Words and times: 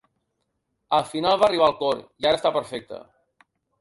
Al 0.99 1.03
final 1.11 1.37
va 1.43 1.47
arribar 1.49 1.67
el 1.73 1.75
cor 1.83 2.01
i 2.01 2.29
ara 2.31 2.41
està 2.41 2.53
perfecta. 2.57 3.03